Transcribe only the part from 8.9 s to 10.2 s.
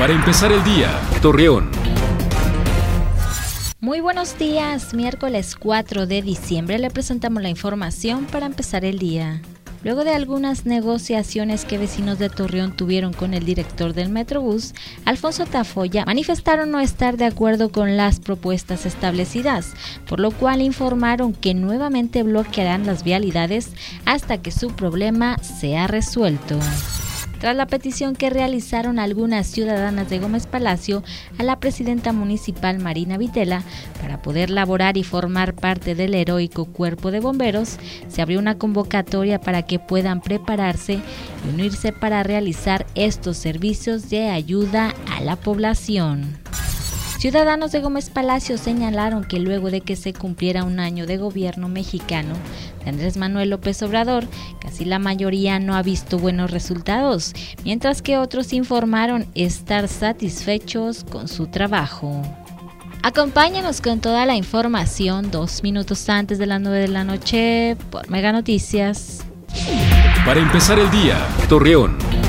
día. Luego de